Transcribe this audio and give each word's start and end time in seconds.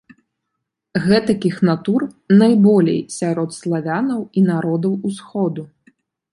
Гэтакіх 1.07 1.59
натур 1.69 2.01
найболей 2.41 2.99
сярод 3.19 3.49
славянаў 3.61 4.19
і 4.41 4.47
народаў 4.51 4.99
Усходу. 5.11 5.63